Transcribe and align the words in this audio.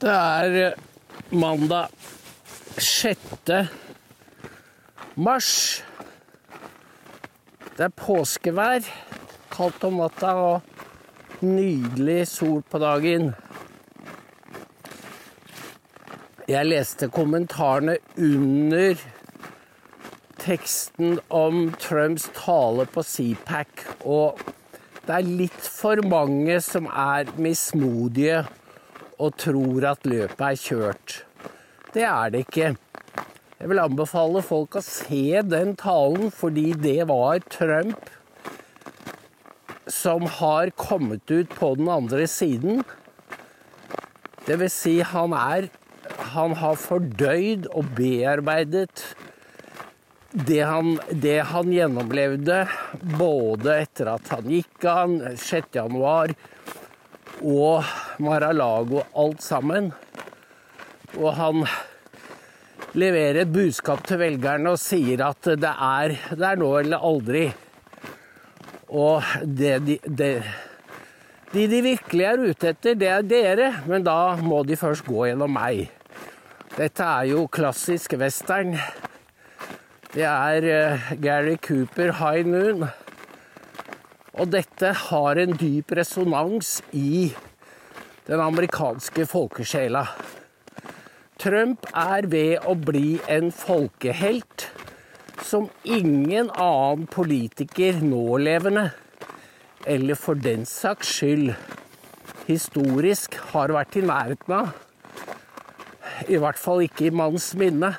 Det 0.00 0.10
er 0.10 0.54
eh, 0.66 0.72
mandag 1.30 1.86
6. 2.78 3.20
mars. 5.14 5.84
Det 7.76 7.84
er 7.86 7.92
påskevær. 7.94 8.88
Kaldt 9.54 9.86
om 9.86 10.00
natta 10.02 10.32
og 10.34 11.44
nydelig 11.46 12.24
sol 12.26 12.64
på 12.66 12.80
dagen. 12.82 13.30
Jeg 16.50 16.66
leste 16.72 17.06
kommentarene 17.14 17.94
under 18.18 18.98
teksten 20.42 21.20
om 21.30 21.70
Trumps 21.78 22.26
tale 22.34 22.88
på 22.90 23.06
CPAC, 23.06 23.86
og 24.02 24.42
det 25.06 25.16
er 25.20 25.32
litt 25.38 25.70
for 25.78 26.02
mange 26.10 26.58
som 26.66 26.90
er 26.90 27.30
mismodige 27.38 28.42
og 29.18 29.36
tror 29.40 29.86
at 29.92 30.06
løpet 30.08 30.44
er 30.46 30.60
kjørt. 30.60 31.14
Det 31.94 32.04
er 32.08 32.32
det 32.34 32.44
ikke. 32.46 32.74
Jeg 33.60 33.70
vil 33.70 33.80
anbefale 33.80 34.42
folk 34.44 34.76
å 34.76 34.82
se 34.84 35.40
den 35.46 35.74
talen, 35.80 36.32
fordi 36.34 36.72
det 36.76 37.06
var 37.08 37.44
Trump 37.52 38.10
som 39.90 40.26
har 40.40 40.72
kommet 40.80 41.30
ut 41.30 41.52
på 41.54 41.74
den 41.78 41.88
andre 41.92 42.26
siden. 42.30 42.82
Det 44.44 44.58
vil 44.60 44.72
si, 44.72 44.98
han 45.00 45.32
er 45.32 45.70
Han 46.34 46.52
har 46.60 46.74
fordøyd 46.76 47.66
og 47.72 47.86
bearbeidet 47.96 49.14
det 50.34 50.60
han, 50.66 50.98
det 51.10 51.38
han 51.48 51.70
gjennomlevde 51.72 52.64
både 53.16 53.76
etter 53.84 54.10
at 54.16 54.28
han 54.34 54.48
gikk 54.50 54.86
av 54.90 55.14
6.1 55.38 56.34
og 57.42 57.84
Mar-a-Lago, 58.22 59.02
alt 59.16 59.42
sammen. 59.42 59.90
Og 61.18 61.30
han 61.38 61.64
leverer 62.94 63.42
et 63.42 63.52
budskap 63.52 64.04
til 64.06 64.20
velgerne 64.22 64.74
og 64.74 64.80
sier 64.82 65.24
at 65.26 65.50
det 65.58 65.72
er, 65.72 66.14
det 66.30 66.46
er 66.50 66.60
nå 66.60 66.70
eller 66.82 67.08
aldri. 67.10 67.48
Og 68.94 69.24
det 69.42 69.78
de, 69.86 69.98
de, 70.06 70.30
de 71.54 71.68
de 71.70 71.82
virkelig 71.82 72.24
er 72.26 72.40
ute 72.42 72.70
etter, 72.72 72.96
det 72.98 73.10
er 73.10 73.26
dere, 73.26 73.68
men 73.86 74.02
da 74.06 74.34
må 74.42 74.64
de 74.66 74.78
først 74.78 75.06
gå 75.06 75.28
gjennom 75.28 75.52
meg. 75.54 75.86
Dette 76.74 77.06
er 77.06 77.28
jo 77.30 77.44
klassisk 77.46 78.16
western. 78.18 78.74
Det 80.14 80.26
er 80.26 80.66
uh, 80.66 81.12
Gary 81.22 81.54
Cooper, 81.62 82.10
'High 82.10 82.46
Noon'. 82.46 82.88
Og 84.34 84.50
dette 84.50 84.90
har 85.08 85.38
en 85.38 85.54
dyp 85.58 85.92
resonans 85.94 86.80
i 86.92 87.28
den 88.26 88.40
amerikanske 88.40 89.26
folkesjela. 89.30 90.06
Trump 91.38 91.86
er 91.94 92.26
ved 92.30 92.66
å 92.66 92.74
bli 92.78 93.18
en 93.30 93.50
folkehelt 93.54 94.68
som 95.44 95.68
ingen 95.84 96.48
annen 96.50 97.06
politiker 97.10 98.00
nålevende, 98.02 98.88
eller 99.86 100.18
for 100.18 100.40
den 100.40 100.64
saks 100.66 101.10
skyld 101.18 101.52
historisk, 102.48 103.36
har 103.52 103.74
vært 103.76 103.98
i 104.00 104.04
nærheten 104.08 104.56
av. 104.56 104.72
I 106.30 106.40
hvert 106.40 106.58
fall 106.60 106.84
ikke 106.86 107.08
i 107.08 107.14
manns 107.14 107.52
minne. 107.58 107.92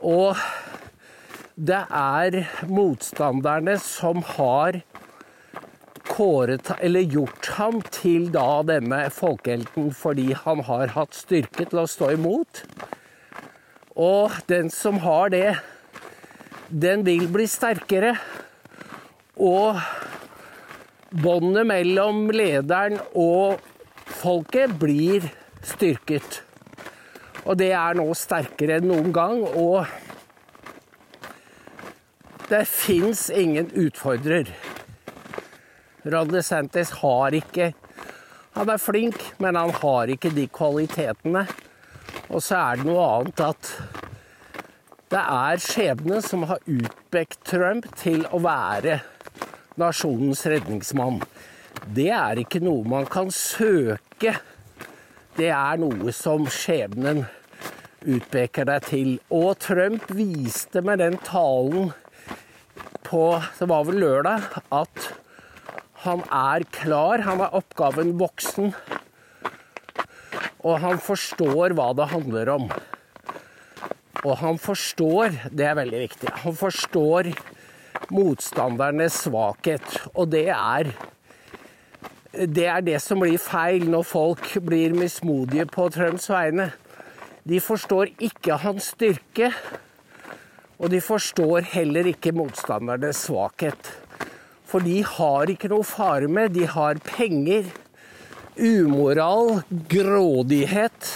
Og 0.00 0.36
det 1.60 1.82
er 1.92 2.40
motstanderne 2.66 3.76
som 3.84 4.24
har 4.34 4.80
kåret, 6.20 6.68
eller 6.80 7.00
gjort 7.00 7.46
ham 7.56 7.78
til 7.88 8.26
da 8.34 8.60
denne 8.68 9.06
folkehelten 9.14 9.86
fordi 9.96 10.34
han 10.36 10.60
har 10.66 10.92
hatt 10.92 11.16
styrke 11.16 11.64
til 11.70 11.80
å 11.80 11.88
stå 11.88 12.10
imot. 12.12 12.60
Og 13.96 14.34
den 14.50 14.68
som 14.74 14.98
har 15.00 15.32
det, 15.32 15.54
den 16.68 17.06
vil 17.06 17.24
bli 17.32 17.46
sterkere. 17.48 18.12
Og 19.40 19.80
båndet 21.24 21.64
mellom 21.70 22.26
lederen 22.36 22.98
og 23.16 23.64
folket 24.20 24.76
blir 24.82 25.24
styrket. 25.64 26.42
Og 27.46 27.56
det 27.62 27.70
er 27.72 27.96
nå 27.96 28.10
sterkere 28.12 28.76
enn 28.76 28.90
noen 28.92 29.08
gang. 29.16 29.40
Og 29.48 29.88
det 32.52 32.66
fins 32.68 33.30
ingen 33.32 33.72
utfordrer. 33.72 34.52
Ron 36.04 36.30
DeSantis 36.32 36.94
har 37.02 37.34
ikke 37.36 37.72
Han 38.56 38.68
er 38.72 38.80
flink, 38.82 39.20
men 39.38 39.54
han 39.54 39.70
har 39.70 40.10
ikke 40.10 40.32
de 40.34 40.48
kvalitetene. 40.50 41.44
Og 42.34 42.42
så 42.42 42.56
er 42.58 42.80
det 42.80 42.86
noe 42.88 43.04
annet 43.06 43.42
at 43.46 43.68
det 45.10 45.20
er 45.22 45.62
skjebnen 45.62 46.22
som 46.22 46.48
har 46.50 46.58
utpekt 46.66 47.38
Trump 47.46 47.86
til 47.98 48.24
å 48.34 48.40
være 48.42 49.00
nasjonens 49.78 50.42
redningsmann. 50.50 51.20
Det 51.94 52.10
er 52.14 52.42
ikke 52.42 52.60
noe 52.62 52.82
man 52.90 53.06
kan 53.10 53.30
søke. 53.34 54.34
Det 55.38 55.48
er 55.54 55.80
noe 55.82 56.14
som 56.14 56.46
skjebnen 56.50 57.24
utpeker 58.06 58.66
deg 58.66 58.86
til. 58.86 59.16
Og 59.30 59.54
Trump 59.62 60.10
viste 60.14 60.82
med 60.82 61.02
den 61.02 61.18
talen 61.26 61.90
på 63.06 63.24
Det 63.58 63.66
var 63.66 63.86
vel 63.88 63.98
lørdag 64.02 64.46
at 64.70 65.10
han 66.04 66.22
er 66.32 66.64
klar. 66.72 67.24
Han 67.26 67.42
er 67.44 67.56
oppgaven 67.56 68.14
voksen. 68.20 68.72
Og 70.64 70.80
han 70.80 71.00
forstår 71.00 71.76
hva 71.76 71.90
det 71.96 72.08
handler 72.12 72.52
om. 72.56 72.68
Og 74.20 74.34
han 74.42 74.58
forstår, 74.60 75.36
det 75.56 75.64
er 75.64 75.78
veldig 75.78 76.00
viktig, 76.02 76.32
han 76.42 76.56
forstår 76.56 77.30
motstandernes 78.12 79.22
svakhet. 79.24 79.86
Og 80.12 80.28
det 80.32 80.50
er 80.52 80.90
det 82.30 82.66
er 82.70 82.84
det 82.84 82.98
som 83.02 83.18
blir 83.18 83.40
feil 83.42 83.88
når 83.90 84.04
folk 84.06 84.52
blir 84.62 84.94
mismodige 84.94 85.64
på 85.66 85.88
Trumps 85.90 86.28
vegne. 86.30 86.68
De 87.48 87.58
forstår 87.64 88.12
ikke 88.22 88.60
hans 88.62 88.92
styrke, 88.92 89.50
og 90.78 90.92
de 90.92 91.00
forstår 91.02 91.66
heller 91.72 92.06
ikke 92.12 92.32
motstandernes 92.36 93.24
svakhet. 93.26 93.90
For 94.70 94.86
de 94.86 95.00
har 95.02 95.50
ikke 95.50 95.70
noe 95.72 95.82
å 95.82 95.90
fare 95.90 96.30
med. 96.30 96.54
De 96.54 96.68
har 96.70 97.02
penger, 97.10 97.66
umoral, 98.56 99.60
grådighet 99.90 101.10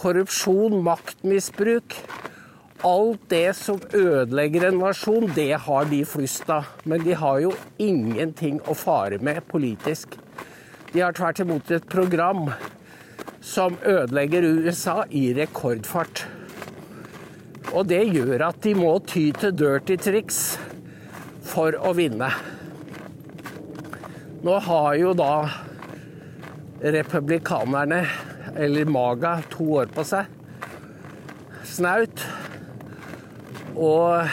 korrupsjon, 0.00 0.80
maktmisbruk. 0.84 1.96
Alt 2.80 3.28
det 3.28 3.52
som 3.58 3.80
ødelegger 3.92 4.70
en 4.70 4.80
nasjon, 4.80 5.28
det 5.36 5.52
har 5.66 5.88
de 5.90 6.00
flust 6.08 6.48
av. 6.52 6.68
Men 6.88 7.04
de 7.04 7.16
har 7.22 7.42
jo 7.44 7.52
ingenting 7.76 8.60
å 8.64 8.76
fare 8.76 9.20
med 9.20 9.42
politisk. 9.50 10.16
De 10.94 11.02
har 11.04 11.14
tvert 11.14 11.42
imot 11.44 11.70
et 11.76 11.86
program 11.92 12.48
som 13.44 13.76
ødelegger 13.84 14.48
USA 14.64 15.02
i 15.10 15.30
rekordfart. 15.36 16.24
Og 17.70 17.84
det 17.86 18.02
gjør 18.08 18.48
at 18.48 18.64
de 18.64 18.74
må 18.74 18.96
ty 19.06 19.28
til 19.36 19.52
dirty 19.54 20.00
triks 20.00 20.40
for 21.50 21.74
å 21.74 21.92
vinne. 21.98 22.30
Nå 24.40 24.56
har 24.64 24.94
jo 24.96 25.12
da 25.18 25.34
republikanerne 26.80 28.04
eller 28.56 28.88
Maga, 28.88 29.40
to 29.52 29.66
år 29.82 29.90
på 29.92 30.04
seg. 30.06 30.30
Snaut. 31.68 32.24
Og 33.76 34.24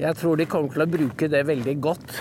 jeg 0.00 0.16
tror 0.18 0.38
de 0.38 0.46
kommer 0.50 0.74
til 0.74 0.84
å 0.86 0.90
bruke 0.90 1.28
det 1.30 1.42
veldig 1.48 1.74
godt. 1.82 2.16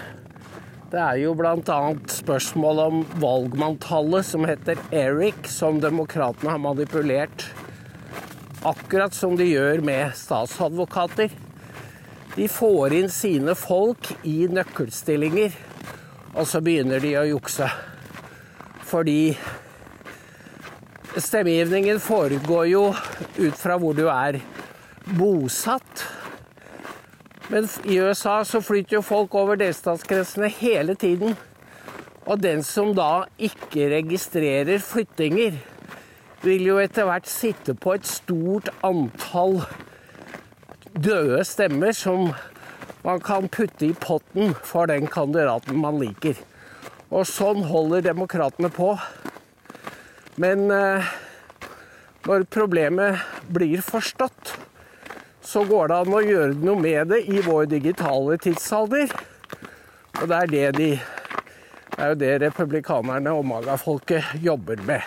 Det 0.93 1.01
er 1.01 1.23
jo 1.23 1.31
bl.a. 1.33 1.77
spørsmål 2.13 2.81
om 2.83 2.99
valgmanntallet 3.21 4.27
som 4.27 4.45
heter 4.45 4.77
Eric, 4.93 5.47
som 5.49 5.79
demokratene 5.81 6.53
har 6.53 6.61
manipulert. 6.61 7.47
Akkurat 8.63 9.15
som 9.17 9.33
de 9.39 9.47
gjør 9.49 9.81
med 9.85 10.13
statsadvokater. 10.17 11.33
De 12.35 12.47
får 12.49 12.93
inn 12.97 13.11
sine 13.13 13.53
folk 13.57 14.09
i 14.25 14.47
nøkkelstillinger, 14.49 15.53
og 16.33 16.47
så 16.49 16.63
begynner 16.65 17.03
de 17.03 17.13
å 17.19 17.27
jukse. 17.29 17.67
Fordi 18.89 19.35
Stemmegivningen 21.13 21.99
foregår 22.01 22.65
jo 22.71 22.87
ut 23.37 23.57
fra 23.59 23.75
hvor 23.77 23.93
du 23.93 24.07
er 24.09 24.39
bosatt. 25.13 26.01
Men 27.53 27.67
i 27.85 27.99
USA 28.01 28.39
så 28.47 28.63
flytter 28.65 28.97
jo 28.97 29.03
folk 29.05 29.35
over 29.37 29.59
delstatsgrensene 29.61 30.49
hele 30.57 30.95
tiden. 30.97 31.35
Og 32.25 32.41
den 32.41 32.63
som 32.65 32.95
da 32.97 33.27
ikke 33.37 33.91
registrerer 33.93 34.81
flyttinger, 34.81 35.59
vil 36.41 36.65
jo 36.65 36.79
etter 36.81 37.05
hvert 37.05 37.29
sitte 37.29 37.77
på 37.77 37.93
et 37.93 38.09
stort 38.09 38.73
antall 38.81 39.61
døde 40.93 41.43
stemmer 41.45 41.91
som 41.97 42.31
man 43.03 43.19
kan 43.19 43.49
putte 43.51 43.89
i 43.89 43.93
potten 43.99 44.53
for 44.63 44.87
den 44.87 45.07
kandidaten 45.11 45.79
man 45.81 45.99
liker. 45.99 46.37
Og 47.13 47.27
sånn 47.29 47.65
holder 47.67 48.05
demokratene 48.05 48.69
på. 48.73 48.93
Men 50.41 50.69
eh, 50.73 51.09
når 52.25 52.47
problemet 52.53 53.19
blir 53.53 53.83
forstått, 53.85 54.53
så 55.43 55.65
går 55.67 55.91
det 55.91 55.97
an 55.99 56.15
å 56.15 56.23
gjøre 56.23 56.55
noe 56.63 56.79
med 56.79 57.11
det 57.11 57.19
i 57.27 57.41
vår 57.43 57.67
digitale 57.73 58.37
tidsalder. 58.41 59.11
Og 60.21 60.29
det 60.29 60.39
er 60.39 60.53
det 60.53 60.69
de 60.79 60.93
Det 61.93 62.01
er 62.01 62.09
jo 62.09 62.15
det 62.17 62.31
republikanerne 62.41 63.29
og 63.37 63.45
magafolket 63.45 64.31
jobber 64.41 64.79
med. 64.81 65.03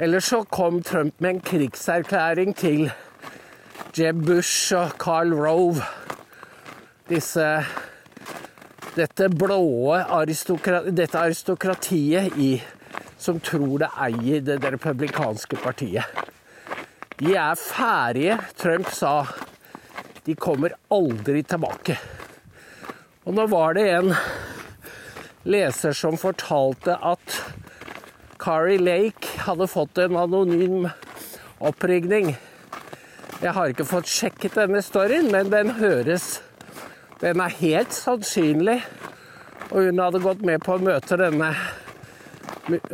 Ellers 0.00 0.30
så 0.32 0.40
kom 0.48 0.78
Trump 0.82 1.20
med 1.20 1.34
en 1.34 1.40
krigserklæring 1.44 2.54
til 2.56 2.86
Jeb 3.90 4.20
Bush 4.22 4.70
og 4.78 4.92
Carl 5.02 5.32
Rove. 5.34 5.82
Disse 7.10 7.46
Dette 8.94 9.26
blåe 9.34 9.98
aristokrati, 10.14 10.92
dette 10.94 11.18
aristokratiet 11.18 12.36
i, 12.38 12.52
som 13.18 13.40
tror 13.42 13.80
det 13.82 13.88
eier 13.98 14.44
det, 14.46 14.58
republikanske 14.62 15.58
partiet. 15.62 16.06
De 17.18 17.34
er 17.34 17.58
ferdige. 17.58 18.36
Trump 18.58 18.90
sa 18.94 19.24
de 20.26 20.36
kommer 20.38 20.76
aldri 20.90 21.42
tilbake. 21.42 21.96
Og 23.26 23.34
nå 23.34 23.46
var 23.50 23.74
det 23.74 23.88
en 23.94 24.12
leser 25.50 25.96
som 25.98 26.18
fortalte 26.20 26.94
at 26.94 27.40
Kari 28.38 28.78
Lake 28.78 29.42
hadde 29.48 29.66
fått 29.70 29.98
en 29.98 30.18
anonym 30.20 30.86
oppringning. 31.58 32.36
Jeg 33.40 33.54
har 33.56 33.70
ikke 33.72 33.86
fått 33.88 34.08
sjekket 34.10 34.58
denne 34.58 34.82
storyen, 34.84 35.30
men 35.32 35.48
den 35.52 35.70
høres 35.78 36.42
Den 37.20 37.40
er 37.40 37.52
helt 37.60 37.92
sannsynlig. 37.92 38.78
Og 39.70 39.86
hun 39.86 40.00
hadde 40.00 40.20
gått 40.24 40.42
med 40.44 40.60
på 40.64 40.74
å 40.76 40.82
møte 40.82 41.16
denne 41.20 41.50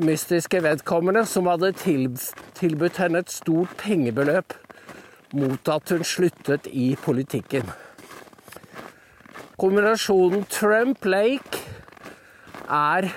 mystiske 0.02 0.60
vedkommende 0.62 1.22
som 1.26 1.46
hadde 1.50 1.72
tilbudt 1.78 2.98
henne 2.98 3.22
et 3.22 3.31
stort 3.31 3.75
pengebeløp 3.78 4.54
mot 5.38 5.70
at 5.70 5.94
hun 5.94 6.04
sluttet 6.06 6.66
i 6.70 6.88
politikken. 7.02 7.70
Kombinasjonen 9.58 10.46
Trump-Lake 10.52 11.62
er 12.66 13.10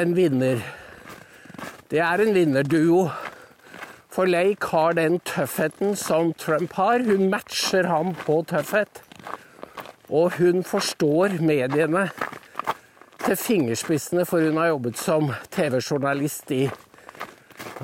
en 0.00 0.16
vinner. 0.16 0.64
Det 1.90 2.00
er 2.04 2.24
en 2.24 2.34
vinnerduo. 2.34 3.10
For 4.20 4.28
Lake 4.28 4.66
har 4.68 4.92
den 4.92 5.14
tøffheten 5.24 5.94
som 5.96 6.34
Trump 6.36 6.74
har. 6.76 7.00
Hun 7.00 7.30
matcher 7.32 7.86
ham 7.88 8.10
på 8.18 8.34
tøffhet. 8.44 8.98
Og 10.12 10.34
hun 10.36 10.60
forstår 10.60 11.38
mediene 11.40 12.02
til 13.22 13.38
fingerspissene, 13.40 14.26
for 14.28 14.44
hun 14.44 14.58
har 14.60 14.74
jobbet 14.74 15.00
som 15.00 15.30
TV-journalist 15.56 16.52
i 16.52 16.66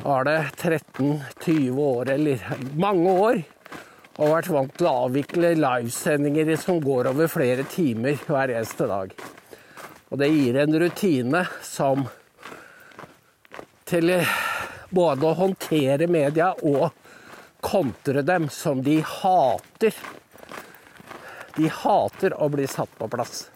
var 0.04 0.28
det 0.28 0.36
13-20 0.60 1.80
år, 1.86 2.10
eller 2.18 2.44
mange 2.84 3.14
år. 3.14 3.40
Og 4.18 4.34
vært 4.34 4.50
vant 4.52 4.76
til 4.76 4.90
å 4.90 4.94
avvikle 5.06 5.54
livesendinger 5.56 6.52
som 6.60 6.84
går 6.84 7.14
over 7.14 7.32
flere 7.32 7.64
timer 7.64 8.20
hver 8.28 8.52
eneste 8.58 8.90
dag. 8.92 9.16
Og 10.12 10.20
det 10.20 10.28
gir 10.34 10.60
en 10.60 10.80
rutine 10.84 11.46
som 11.64 12.04
til 13.88 14.12
både 14.90 15.26
å 15.26 15.36
håndtere 15.38 16.08
media 16.10 16.52
og 16.62 16.90
kontre 17.64 18.22
dem 18.22 18.48
som 18.52 18.82
de 18.82 19.00
hater. 19.00 19.94
De 21.56 21.68
hater 21.72 22.36
å 22.36 22.48
bli 22.52 22.66
satt 22.70 22.92
på 22.98 23.08
plass. 23.10 23.46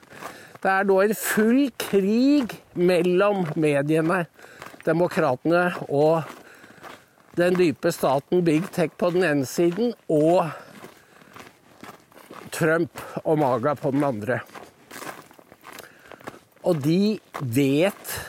Det 0.60 0.68
er 0.68 0.84
nå 0.88 0.98
en 1.00 1.14
full 1.16 1.70
krig 1.80 2.52
mellom 2.76 3.46
mediene, 3.56 4.24
demokratene 4.84 5.70
og 5.88 6.26
den 7.38 7.56
dype 7.56 7.92
staten 7.94 8.42
Big 8.44 8.66
Tech 8.74 8.92
på 9.00 9.12
den 9.14 9.24
ene 9.24 9.46
siden 9.48 9.94
og 10.12 10.50
Trump 12.52 13.00
og 13.22 13.38
Maga 13.40 13.76
på 13.78 13.92
den 13.94 14.04
andre. 14.04 14.40
Og 16.66 16.82
de 16.84 17.16
vet 17.40 18.19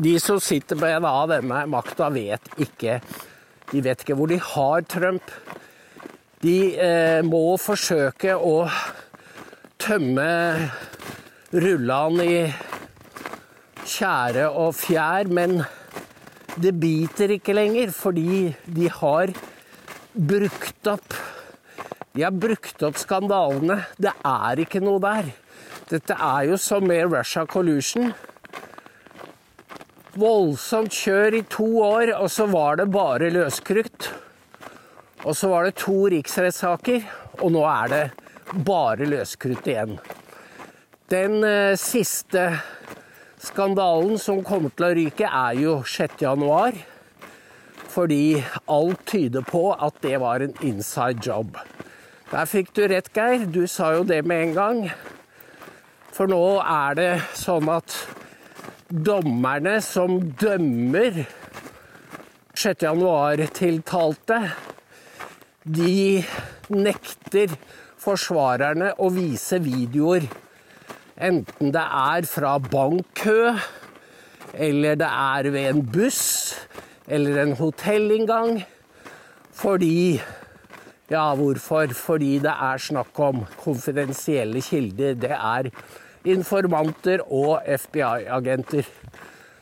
De 0.00 0.14
som 0.20 0.38
sitter 0.40 0.80
en 0.88 1.04
denne 1.28 1.64
makta, 1.68 2.08
vet 2.08 2.46
ikke 2.56 3.00
De 3.70 3.82
vet 3.84 4.00
ikke 4.00 4.16
hvor 4.16 4.30
de 4.30 4.38
har 4.40 4.86
Trump. 4.88 5.30
De 6.40 6.72
eh, 6.74 7.20
må 7.22 7.58
forsøke 7.60 8.32
å 8.34 8.64
tømme 9.78 10.30
rullene 11.52 12.24
i 12.26 12.40
tjære 13.84 14.48
og 14.48 14.72
fjær, 14.78 15.30
men 15.30 15.60
det 16.60 16.72
biter 16.80 17.36
ikke 17.36 17.54
lenger 17.54 17.92
fordi 17.94 18.48
de 18.66 18.88
har 18.90 19.34
brukt 20.14 20.90
opp 20.90 21.14
De 22.10 22.24
har 22.24 22.34
brukt 22.34 22.82
opp 22.82 22.96
skandalene. 22.98 23.76
Det 23.94 24.10
er 24.26 24.64
ikke 24.64 24.80
noe 24.82 24.98
der. 25.04 25.28
Dette 25.92 26.16
er 26.16 26.48
jo 26.48 26.56
som 26.58 26.82
med 26.88 27.06
Russia 27.12 27.44
Collusion. 27.46 28.10
Voldsomt 30.18 30.90
kjør 30.90 31.36
i 31.38 31.42
to 31.46 31.68
år, 31.86 32.10
og 32.18 32.30
så 32.34 32.48
var 32.50 32.80
det 32.80 32.88
bare 32.90 33.30
løskrutt. 33.30 34.08
Og 35.22 35.36
så 35.36 35.50
var 35.52 35.68
det 35.68 35.76
to 35.78 36.08
riksrettssaker, 36.10 37.04
og 37.38 37.52
nå 37.54 37.62
er 37.68 37.92
det 37.92 38.02
bare 38.66 39.06
løskrutt 39.06 39.68
igjen. 39.70 39.98
Den 41.10 41.44
eh, 41.46 41.76
siste 41.78 42.48
Skandalen 43.40 44.18
som 44.20 44.42
kommer 44.44 44.74
til 44.74 44.88
å 44.88 44.94
ryke, 44.98 45.28
er 45.30 45.60
jo 45.62 45.78
6.1. 45.86 46.82
Fordi 47.90 48.42
alt 48.70 49.06
tyder 49.08 49.46
på 49.46 49.70
at 49.72 49.96
det 50.04 50.18
var 50.22 50.42
en 50.44 50.52
inside 50.66 51.22
job. 51.24 51.56
Der 52.30 52.50
fikk 52.50 52.74
du 52.76 52.84
rett, 52.90 53.08
Geir. 53.14 53.46
Du 53.46 53.64
sa 53.66 53.94
jo 53.96 54.04
det 54.06 54.20
med 54.26 54.50
en 54.50 54.54
gang. 54.58 54.82
For 56.14 56.30
nå 56.30 56.60
er 56.60 56.98
det 56.98 57.10
sånn 57.38 57.70
at 57.72 57.94
dommerne 58.90 59.80
som 59.84 60.18
dømmer 60.40 61.22
6.1-tiltalte, 62.58 64.42
de 65.64 66.22
nekter 66.74 67.54
forsvarerne 68.00 68.94
å 68.98 69.10
vise 69.12 69.60
videoer 69.62 70.24
Enten 71.20 71.68
det 71.68 71.82
er 71.84 72.24
fra 72.24 72.54
bankkø, 72.64 73.52
eller 74.56 74.94
det 74.96 75.08
er 75.08 75.48
ved 75.52 75.66
en 75.68 75.82
buss, 75.84 76.54
eller 77.06 77.42
en 77.42 77.56
hotellinngang. 77.58 78.62
Fordi 79.52 80.20
Ja, 81.10 81.34
hvorfor? 81.34 81.90
Fordi 81.92 82.38
det 82.38 82.52
er 82.54 82.78
snakk 82.78 83.18
om 83.18 83.42
konfidensielle 83.58 84.60
kilder. 84.62 85.14
Det 85.14 85.30
er 85.34 85.70
informanter 86.28 87.22
og 87.26 87.62
FBI-agenter 87.64 88.88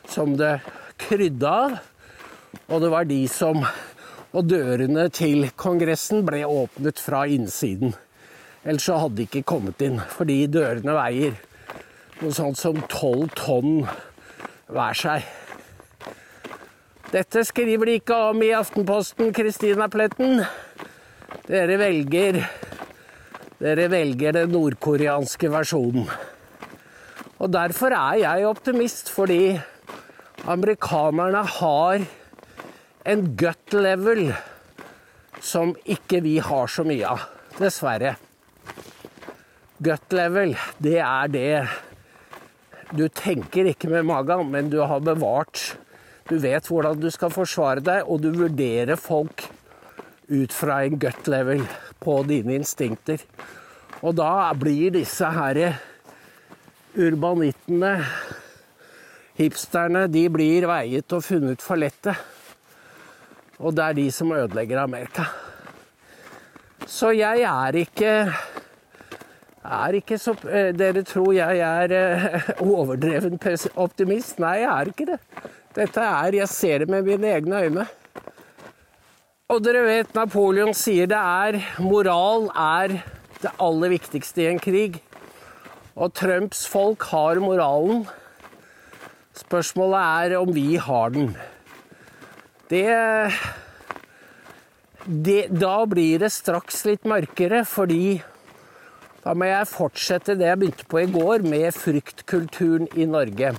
som 0.09 0.35
det 0.39 0.59
krydde 0.99 1.49
av. 1.49 1.77
Og 2.69 2.81
det 2.83 2.91
var 2.91 3.07
de 3.09 3.23
som 3.31 3.63
Og 4.29 4.45
dørene 4.45 5.07
til 5.09 5.47
Kongressen 5.57 6.21
ble 6.21 6.43
åpnet 6.45 6.99
fra 7.01 7.23
innsiden. 7.25 7.95
Ellers 8.61 8.85
så 8.85 8.99
hadde 9.01 9.17
de 9.17 9.25
ikke 9.25 9.41
kommet 9.41 9.81
inn, 9.81 9.97
fordi 10.05 10.43
dørene 10.53 10.93
veier 10.93 11.33
noe 12.19 12.35
sånt 12.37 12.59
som 12.61 12.77
tolv 12.91 13.31
tonn 13.33 13.87
hver 14.69 15.01
seg. 15.01 15.25
Dette 17.09 17.41
skriver 17.49 17.89
de 17.89 17.97
ikke 17.97 18.21
om 18.29 18.45
i 18.45 18.53
Aftenposten, 18.53 19.33
Kristina 19.33 19.89
Pletten. 19.89 20.43
Dere 21.49 21.79
velger 21.81 22.43
Dere 23.59 23.89
velger 23.91 24.37
den 24.37 24.53
nordkoreanske 24.53 25.49
versjonen. 25.51 26.05
Og 27.39 27.51
derfor 27.51 27.93
er 27.95 28.19
jeg 28.19 28.47
optimist, 28.47 29.09
fordi 29.15 29.59
amerikanerne 30.47 31.43
har 31.47 32.03
en 33.07 33.27
gut 33.39 33.75
level 33.75 34.33
som 35.39 35.71
ikke 35.87 36.19
vi 36.25 36.37
har 36.43 36.67
så 36.67 36.83
mye 36.87 37.07
av. 37.07 37.23
Dessverre. 37.59 38.17
Gut 39.79 40.15
level, 40.15 40.57
det 40.83 40.97
er 40.99 41.31
det 41.31 41.53
du 42.89 43.05
tenker 43.13 43.69
ikke 43.69 43.89
med 43.91 44.07
magen, 44.09 44.47
men 44.49 44.71
du 44.71 44.79
har 44.81 44.99
bevart 45.03 45.77
Du 46.29 46.37
vet 46.37 46.67
hvordan 46.69 46.99
du 47.01 47.07
skal 47.09 47.31
forsvare 47.33 47.81
deg, 47.81 48.03
og 48.05 48.21
du 48.21 48.29
vurderer 48.35 48.99
folk 49.01 49.47
ut 50.29 50.53
fra 50.53 50.83
en 50.85 50.99
gut 51.01 51.25
level 51.25 51.63
på 51.97 52.19
dine 52.29 52.59
instinkter. 52.59 53.23
Og 54.05 54.13
da 54.19 54.51
blir 54.53 54.93
disse 54.93 55.25
herre 55.33 55.71
urbanittene, 56.97 57.93
hipsterne, 59.39 60.07
de 60.11 60.25
blir 60.31 60.67
veiet 60.69 61.15
og 61.15 61.23
funnet 61.25 61.61
for 61.63 61.79
lette. 61.79 62.15
Og 63.59 63.75
det 63.75 63.85
er 63.85 63.97
de 63.97 64.07
som 64.15 64.31
ødelegger 64.33 64.81
Amerika. 64.81 65.27
Så 66.87 67.11
jeg 67.13 67.43
er 67.45 67.75
ikke 67.83 68.13
er 69.69 69.95
ikke 69.99 70.17
så 70.17 70.33
eh, 70.47 70.71
Dere 70.73 71.03
tror 71.05 71.33
jeg 71.35 71.59
er 71.61 71.93
eh, 71.93 72.49
overdreven 72.73 73.37
optimist. 73.75 74.39
Nei, 74.39 74.61
jeg 74.63 74.71
er 74.71 74.91
ikke 74.93 75.09
det. 75.11 75.19
Dette 75.75 76.01
er 76.01 76.33
Jeg 76.39 76.49
ser 76.49 76.77
det 76.79 76.89
med 76.89 77.03
mine 77.05 77.27
egne 77.27 77.63
øyne. 77.65 77.85
Og 79.49 79.63
dere 79.65 79.83
vet 79.85 80.15
Napoleon 80.15 80.73
sier 80.77 81.07
det 81.09 81.17
er 81.17 81.59
Moral 81.81 82.49
er 82.53 82.99
det 83.41 83.53
aller 83.59 83.89
viktigste 83.95 84.43
i 84.43 84.49
en 84.51 84.59
krig. 84.61 84.99
Og 85.99 86.13
Trumps 86.15 86.63
folk 86.71 87.03
har 87.11 87.41
moralen. 87.43 88.05
Spørsmålet 89.35 89.99
er 89.99 90.35
om 90.39 90.51
vi 90.55 90.77
har 90.79 91.11
den. 91.11 91.33
Det, 92.71 92.85
det 95.03 95.41
Da 95.51 95.73
blir 95.89 96.21
det 96.23 96.31
straks 96.31 96.85
litt 96.87 97.03
mørkere, 97.03 97.65
fordi 97.67 98.21
da 99.25 99.33
må 99.35 99.49
jeg 99.49 99.67
fortsette 99.67 100.37
det 100.39 100.47
jeg 100.47 100.61
begynte 100.61 100.87
på 100.87 101.01
i 101.01 101.09
går, 101.11 101.43
med 101.43 101.75
fryktkulturen 101.75 102.87
i 102.95 103.03
Norge. 103.09 103.51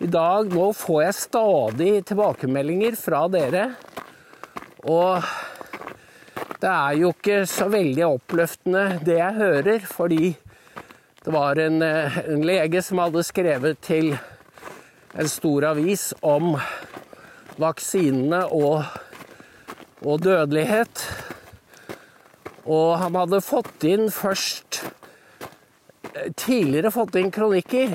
I 0.00 0.08
dag, 0.08 0.52
Nå 0.52 0.66
får 0.76 1.00
jeg 1.06 1.16
stadig 1.16 1.94
tilbakemeldinger 2.12 3.00
fra 3.00 3.24
dere. 3.32 3.64
Og 4.84 5.24
det 6.60 6.68
er 6.68 7.00
jo 7.00 7.14
ikke 7.16 7.40
så 7.48 7.70
veldig 7.72 8.06
oppløftende 8.10 8.84
det 9.04 9.16
jeg 9.16 9.40
hører, 9.40 9.88
fordi 9.88 10.34
det 11.24 11.32
var 11.34 11.58
en, 11.60 11.82
en 11.82 12.44
lege 12.46 12.80
som 12.82 13.02
hadde 13.02 13.24
skrevet 13.26 13.80
til 13.84 14.14
en 15.18 15.28
stor 15.28 15.66
avis 15.72 16.10
om 16.24 16.54
vaksinene 17.60 18.46
og, 18.56 18.86
og 20.00 20.22
dødelighet. 20.24 21.02
Og 22.64 22.96
han 23.02 23.18
hadde 23.20 23.42
fått 23.44 23.84
inn 23.88 24.08
først 24.14 24.82
Tidligere 26.36 26.90
fått 26.92 27.14
inn 27.16 27.30
kronikker, 27.32 27.92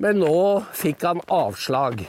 men 0.00 0.20
nå 0.22 0.36
fikk 0.76 1.02
han 1.04 1.20
avslag. 1.32 2.04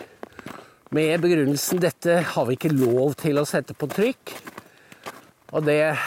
Med 0.94 1.24
begrunnelsen 1.24 1.82
'dette 1.82 2.20
har 2.36 2.46
vi 2.46 2.56
ikke 2.56 2.72
lov 2.72 3.18
til 3.20 3.42
å 3.42 3.46
sette 3.50 3.74
på 3.74 3.90
trykk'. 3.92 4.36
Og 5.58 5.66
det 5.66 5.98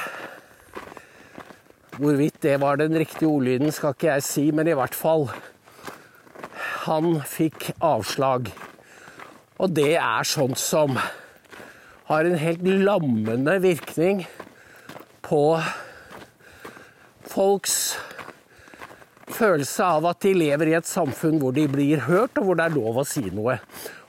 Hvorvidt 2.00 2.38
det 2.40 2.54
var 2.62 2.78
den 2.80 2.94
riktige 2.96 3.28
ordlyden, 3.28 3.68
skal 3.72 3.92
ikke 3.92 4.06
jeg 4.08 4.24
si, 4.24 4.44
men 4.56 4.68
i 4.70 4.76
hvert 4.76 4.94
fall 4.96 5.26
Han 6.86 7.18
fikk 7.28 7.74
avslag. 7.84 8.48
Og 9.60 9.74
det 9.76 9.98
er 10.00 10.24
sånt 10.24 10.56
som 10.56 10.96
har 12.08 12.24
en 12.24 12.38
helt 12.40 12.64
lammende 12.64 13.58
virkning 13.60 14.22
på 15.20 15.60
folks 17.28 17.76
følelse 19.28 19.84
av 19.84 20.08
at 20.08 20.24
de 20.24 20.32
lever 20.34 20.72
i 20.72 20.78
et 20.78 20.88
samfunn 20.88 21.36
hvor 21.42 21.52
de 21.52 21.66
blir 21.68 22.06
hørt, 22.08 22.40
og 22.40 22.48
hvor 22.48 22.56
det 22.56 22.64
er 22.64 22.78
lov 22.78 23.02
å 23.02 23.06
si 23.06 23.26
noe. 23.28 23.58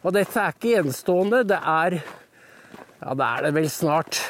Og 0.01 0.15
dette 0.15 0.39
er 0.39 0.55
ikke 0.55 0.79
enestående. 0.79 1.43
Det 1.43 1.59
er 1.59 1.99
Ja, 3.01 3.13
det 3.17 3.27
er 3.27 3.43
det 3.47 3.53
vel 3.55 3.69
snart 3.73 4.23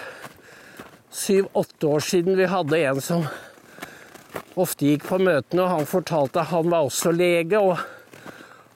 syv-åtte 1.11 1.87
år 1.91 2.03
siden 2.07 2.37
vi 2.39 2.47
hadde 2.47 2.77
en 2.87 3.01
som 3.03 3.25
ofte 4.59 4.87
gikk 4.89 5.07
på 5.09 5.19
møtene, 5.21 5.63
og 5.65 5.73
han 5.75 5.89
fortalte 5.89 6.41
at 6.41 6.51
han 6.51 6.69
var 6.71 6.87
også 6.87 7.13
lege 7.15 7.59
og 7.59 7.79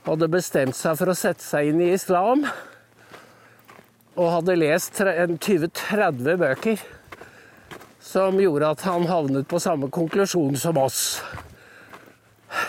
hadde 0.06 0.30
bestemt 0.32 0.78
seg 0.78 0.98
for 1.00 1.12
å 1.12 1.18
sette 1.18 1.44
seg 1.44 1.72
inn 1.72 1.82
i 1.84 1.92
islam. 1.96 2.46
Og 4.16 4.32
hadde 4.38 4.58
lest 4.60 5.02
20-30 5.02 6.38
bøker 6.40 6.86
som 8.06 8.38
gjorde 8.40 8.70
at 8.72 8.86
han 8.88 9.08
havnet 9.10 9.48
på 9.50 9.60
samme 9.60 9.90
konklusjon 9.92 10.56
som 10.60 10.78
oss. 10.80 11.20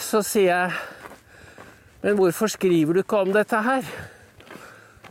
Så 0.02 0.22
sier 0.26 0.50
jeg, 0.50 0.78
men 2.02 2.16
hvorfor 2.18 2.50
skriver 2.50 2.96
du 2.96 3.02
ikke 3.04 3.20
om 3.22 3.34
dette 3.34 3.60
her? 3.62 3.86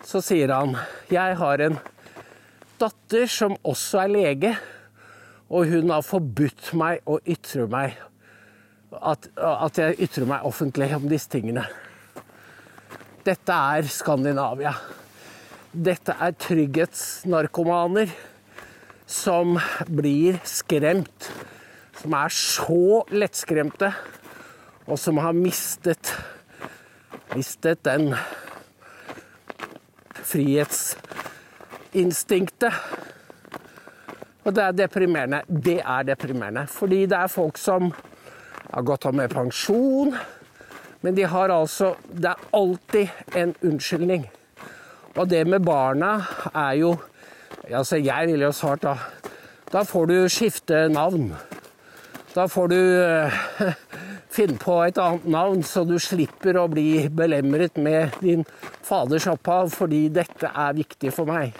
Så 0.05 0.21
sier 0.25 0.51
han, 0.51 0.75
jeg 1.09 1.37
har 1.39 1.63
en 1.63 1.77
datter 2.81 3.29
som 3.31 3.55
også 3.63 4.03
er 4.03 4.11
lege, 4.11 4.51
og 5.49 5.65
hun 5.69 5.89
har 5.93 6.05
forbudt 6.05 6.73
meg 6.77 7.01
å 7.05 7.19
ytre 7.21 7.67
meg 7.71 7.97
at, 8.95 9.27
at 9.35 9.77
jeg 9.81 9.99
ytrer 10.07 10.25
meg 10.29 10.45
offentlig 10.47 10.95
om 10.95 11.09
disse 11.11 11.29
tingene. 11.31 11.65
Dette 13.25 13.53
er 13.53 13.83
Skandinavia. 13.89 14.73
Dette 15.73 16.15
er 16.21 16.31
trygghetsnarkomaner 16.39 18.13
som 19.09 19.59
blir 19.89 20.39
skremt. 20.47 21.31
Som 21.99 22.13
er 22.15 22.29
så 22.35 23.03
lettskremte, 23.11 23.91
og 24.85 24.99
som 25.01 25.17
har 25.23 25.33
mistet 25.35 26.13
mistet 27.35 27.83
den 27.83 28.15
frihetsinstinktet. 30.23 32.73
Og 34.45 34.53
det 34.53 34.63
er 34.63 34.77
deprimerende. 34.77 35.41
Det 35.49 35.79
er 35.81 36.05
deprimerende. 36.05 36.67
Fordi 36.69 37.05
det 37.09 37.17
er 37.17 37.31
folk 37.31 37.57
som 37.57 37.89
har 38.71 38.85
gått 38.85 39.05
av 39.09 39.15
med 39.17 39.33
pensjon, 39.33 40.15
men 41.01 41.15
de 41.15 41.25
har 41.29 41.51
altså 41.53 41.95
Det 42.09 42.31
er 42.31 42.47
alltid 42.53 43.07
en 43.35 43.53
unnskyldning. 43.61 44.25
Og 45.15 45.29
det 45.29 45.47
med 45.47 45.61
barna 45.65 46.21
er 46.53 46.73
jo 46.81 46.95
Altså, 47.71 47.97
jeg 47.97 48.27
ville 48.27 48.45
jo 48.45 48.51
svart 48.51 48.83
da 48.83 48.95
Da 49.71 49.83
får 49.83 50.05
du 50.05 50.29
skifte 50.29 50.87
navn. 50.89 51.33
Da 52.35 52.45
får 52.45 52.67
du 52.67 52.75
uh, 52.77 53.31
finne 54.35 54.57
på 54.61 54.75
et 54.83 54.97
annet 54.97 55.25
navn, 55.25 55.63
så 55.63 55.83
du 55.87 55.95
slipper 55.99 56.59
å 56.59 56.67
bli 56.67 57.07
belemret 57.09 57.77
med 57.77 58.17
din 58.21 58.43
faders 58.83 59.27
opphav, 59.31 59.71
fordi 59.73 60.09
dette 60.09 60.51
er 60.51 60.77
viktig 60.77 61.13
for 61.15 61.25
meg. 61.31 61.55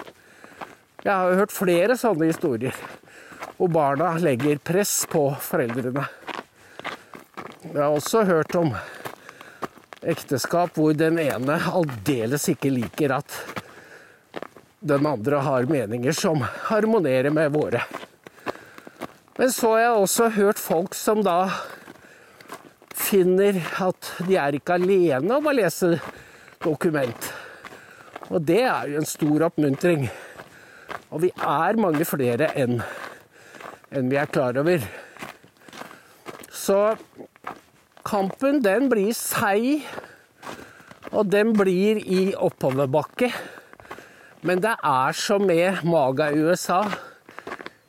Jeg 1.06 1.14
har 1.14 1.36
hørt 1.38 1.54
flere 1.54 1.96
sånne 2.02 2.32
historier 2.32 2.74
hvor 3.60 3.70
barna 3.70 4.16
legger 4.18 4.58
press 4.58 5.04
på 5.06 5.28
foreldrene. 5.38 6.02
Jeg 7.62 7.78
har 7.78 7.94
også 7.94 8.24
hørt 8.26 8.56
om 8.58 8.72
ekteskap 10.02 10.74
hvor 10.74 10.98
den 10.98 11.20
ene 11.22 11.60
aldeles 11.70 12.50
ikke 12.50 12.74
liker 12.74 13.14
at 13.20 13.38
den 14.82 15.06
andre 15.06 15.44
har 15.46 15.70
meninger 15.70 16.18
som 16.18 16.42
harmonerer 16.72 17.30
med 17.34 17.54
våre. 17.54 17.86
Men 19.38 19.54
så 19.54 19.76
har 19.76 19.86
jeg 19.86 20.02
også 20.02 20.34
hørt 20.42 20.66
folk 20.66 20.98
som 20.98 21.22
da 21.26 21.40
finner 22.98 23.62
at 23.78 24.14
de 24.26 24.42
er 24.42 24.58
ikke 24.58 24.82
alene 24.82 25.38
om 25.38 25.54
å 25.54 25.54
lese 25.54 26.00
dokument. 26.66 27.34
Og 28.34 28.42
det 28.42 28.64
er 28.66 28.90
jo 28.90 29.04
en 29.04 29.14
stor 29.14 29.52
oppmuntring. 29.52 30.10
Og 31.12 31.22
vi 31.26 31.32
er 31.36 31.82
mange 31.82 32.06
flere 32.08 32.50
enn 32.58 32.80
enn 33.96 34.10
vi 34.12 34.18
er 34.20 34.30
klar 34.32 34.58
over. 34.60 34.84
Så 36.52 36.80
kampen, 38.06 38.62
den 38.66 38.90
blir 38.92 39.14
seig, 39.16 39.86
og 41.12 41.30
den 41.32 41.54
blir 41.56 42.02
i 42.02 42.34
oppoverbakke. 42.36 43.32
Men 44.46 44.62
det 44.62 44.76
er 44.84 45.16
som 45.18 45.46
med 45.48 45.86
Maga 45.88 46.32
i 46.34 46.42
USA. 46.44 46.84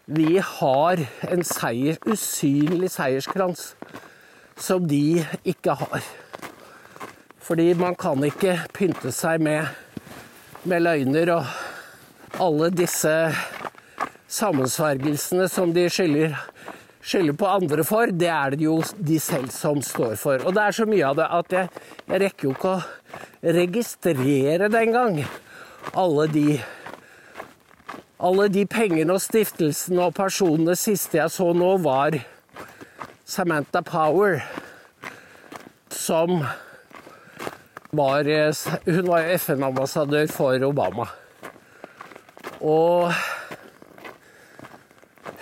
Vi 0.07 0.37
har 0.39 1.03
en 1.27 1.43
seier, 1.45 1.99
usynlig 2.07 2.93
seierskrans 2.95 3.73
som 4.57 4.87
de 4.89 5.25
ikke 5.45 5.75
har. 5.77 6.05
Fordi 7.43 7.73
man 7.79 7.97
kan 7.99 8.23
ikke 8.25 8.61
pynte 8.75 9.13
seg 9.15 9.43
med, 9.43 9.67
med 10.65 10.87
løgner 10.87 11.35
og 11.35 11.51
alle 12.43 12.71
disse 12.75 13.13
sammensvergelsene 14.29 15.49
som 15.49 15.73
de 15.75 15.87
skylder, 15.93 16.37
skylder 17.01 17.37
på 17.39 17.49
andre 17.49 17.85
for, 17.87 18.11
det 18.11 18.31
er 18.33 18.57
det 18.57 18.67
jo 18.67 18.79
de 18.97 19.19
selv 19.23 19.51
som 19.55 19.83
står 19.85 20.17
for. 20.21 20.43
Og 20.45 20.57
det 20.57 20.65
er 20.65 20.77
så 20.77 20.87
mye 20.89 21.11
av 21.11 21.19
det 21.19 21.29
at 21.39 21.57
jeg, 21.57 21.85
jeg 22.07 22.23
rekker 22.25 22.49
jo 22.49 22.55
ikke 22.57 22.73
å 22.75 23.57
registrere 23.57 24.71
det 24.73 24.83
engang. 24.89 25.23
Alle 25.95 26.27
de 26.33 26.47
alle 28.17 28.47
de 28.49 28.63
pengene 28.65 29.13
og 29.13 29.21
stiftelsene 29.21 30.07
og 30.09 30.15
personene 30.17 30.73
siste 30.79 31.19
jeg 31.19 31.33
så 31.35 31.51
nå, 31.53 31.75
var 31.85 32.17
Samantha 33.29 33.83
Power, 33.85 34.41
som 35.93 36.41
var 37.97 38.25
Hun 38.85 39.07
var 39.09 39.29
FN-ambassadør 39.37 40.27
for 40.33 40.65
Obama. 40.65 41.07
Og 42.65 43.13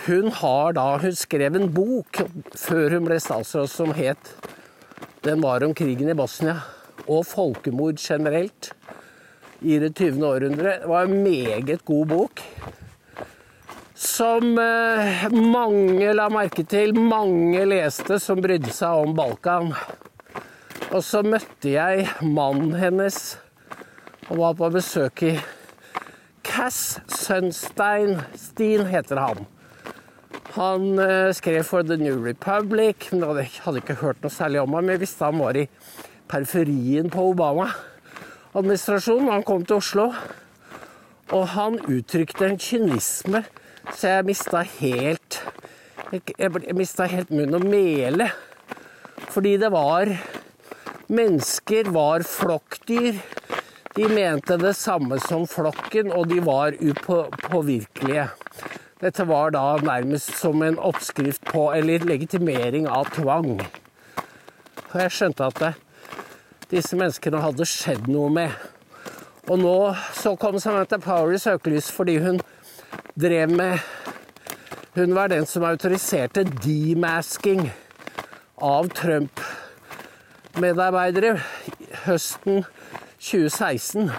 hun 0.06 0.30
har 0.36 0.74
da 0.76 0.86
Hun 1.00 1.14
skrev 1.16 1.56
en 1.56 1.70
bok 1.72 2.20
før 2.58 2.96
hun 2.96 3.06
ble 3.08 3.20
statsråd 3.22 3.70
som 3.72 3.92
het 3.96 4.34
Den 5.24 5.40
var 5.44 5.64
om 5.64 5.74
krigen 5.76 6.10
i 6.10 6.16
Bosnia 6.18 6.58
og 7.04 7.26
folkemord 7.28 8.00
generelt 8.00 8.70
i 9.60 9.78
det 9.80 9.90
20. 9.96 10.22
århundre. 10.24 10.78
Det 10.80 10.88
var 10.88 11.04
en 11.04 11.22
meget 11.22 11.84
god 11.84 12.06
bok. 12.06 12.40
Som 13.94 14.58
eh, 14.60 15.26
mange 15.32 16.12
la 16.16 16.30
merke 16.32 16.64
til, 16.68 16.94
mange 16.96 17.64
leste 17.68 18.16
som 18.20 18.40
brydde 18.44 18.72
seg 18.72 19.04
om 19.04 19.12
Balkan. 19.16 19.74
Og 20.92 21.04
så 21.04 21.20
møtte 21.24 21.74
jeg 21.74 22.08
mannen 22.22 22.72
hennes 22.78 23.20
og 24.30 24.38
var 24.40 24.56
på 24.60 24.72
besøk 24.72 25.24
i 25.28 25.34
Cass 26.54 27.00
Sunsteinstein 27.10 28.84
heter 28.86 29.18
han. 29.18 29.40
Han 30.54 31.00
eh, 31.02 31.32
skrev 31.34 31.64
for 31.66 31.82
The 31.82 31.96
New 31.98 32.20
Republic, 32.22 33.08
men 33.10 33.24
hadde, 33.26 33.48
hadde 33.64 33.80
ikke 33.82 33.96
hørt 33.98 34.22
noe 34.22 34.30
særlig 34.30 34.60
om 34.62 34.76
ham. 34.76 34.86
Men 34.86 34.94
jeg 34.94 35.02
visste 35.02 35.26
han 35.26 35.42
var 35.42 35.58
i 35.58 35.66
periferien 36.30 37.10
på 37.10 37.24
Obama-administrasjonen. 37.32 39.32
Han 39.34 39.42
kom 39.42 39.66
til 39.66 39.82
Oslo, 39.82 40.06
og 41.34 41.44
han 41.56 41.80
uttrykte 41.90 42.46
en 42.46 42.62
kynisme 42.62 43.42
så 43.92 44.14
jeg 44.14 44.28
mista 44.30 44.62
helt 44.78 45.42
jeg 46.14 46.78
mista 46.78 47.10
helt 47.10 47.34
munn 47.34 47.58
og 47.58 47.66
mele. 47.66 48.30
Fordi 49.34 49.58
det 49.58 49.74
var 49.74 50.14
Mennesker 51.10 51.90
var 51.92 52.22
flokkdyr. 52.24 53.18
De 53.94 54.08
mente 54.08 54.56
det 54.58 54.74
samme 54.74 55.20
som 55.22 55.46
flokken, 55.46 56.12
og 56.12 56.28
de 56.28 56.40
var 56.42 56.74
upåvirkelige. 56.82 58.28
Dette 58.98 59.24
var 59.28 59.50
da 59.54 59.76
nærmest 59.78 60.34
som 60.40 60.62
en 60.66 60.78
oppskrift 60.82 61.44
på, 61.46 61.72
eller 61.76 61.98
legitimering 62.08 62.88
av 62.90 63.04
tvang. 63.14 63.62
Og 64.90 64.96
jeg 64.98 65.10
skjønte 65.14 65.46
at 65.46 65.58
det, 65.62 65.72
disse 66.72 66.96
menneskene 66.98 67.38
hadde 67.44 67.64
skjedd 67.70 68.08
noe 68.10 68.30
med. 68.34 68.50
Og 69.46 69.58
nå 69.62 69.94
så 70.16 70.34
kom 70.40 70.58
Samantha 70.58 70.98
Power 70.98 71.32
i 71.36 71.38
søkelys 71.38 71.90
fordi 71.92 72.18
hun 72.24 72.40
drev 73.20 73.50
med 73.52 73.78
Hun 74.94 75.14
var 75.14 75.28
den 75.28 75.46
som 75.46 75.64
autoriserte 75.66 76.44
demasking 76.62 77.72
av 78.62 78.88
Trump-medarbeidere 78.94 81.38
høsten 82.04 82.64
2016. 83.24 84.10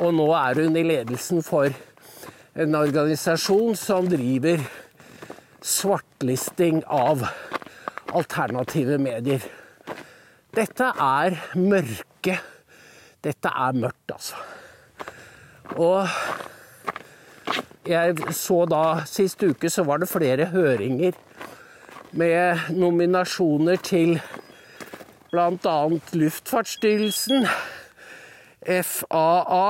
Og 0.00 0.14
nå 0.16 0.26
er 0.34 0.58
hun 0.64 0.76
i 0.76 0.84
ledelsen 0.86 1.44
for 1.46 1.70
en 2.58 2.74
organisasjon 2.74 3.76
som 3.78 4.08
driver 4.10 4.62
svartlisting 5.62 6.82
av 6.90 7.22
alternative 8.10 8.98
medier. 8.98 9.44
Dette 10.56 10.88
er 10.98 11.36
mørke. 11.54 12.38
Dette 13.22 13.52
er 13.52 13.76
mørkt, 13.76 14.16
altså. 14.16 14.40
Og 15.78 16.08
jeg 17.86 18.34
så 18.34 18.64
da 18.68 18.82
Sist 19.08 19.42
uke 19.46 19.70
så 19.70 19.84
var 19.86 20.02
det 20.02 20.10
flere 20.10 20.48
høringer 20.50 21.14
med 22.18 22.72
nominasjoner 22.74 23.78
til 23.86 24.16
bl.a. 25.30 25.76
Luftfartsstyrelsen, 26.12 27.46
FAA 28.66 29.68